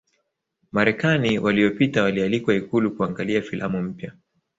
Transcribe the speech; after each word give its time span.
Marekani 0.71 1.39
waliyopita 1.39 2.03
walialikwa 2.03 2.55
ikulu 2.55 2.95
kuangalia 2.95 3.41
filamu 3.41 3.81
mpya 3.83 4.13